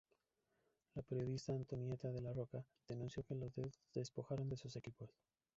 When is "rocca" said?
2.33-2.65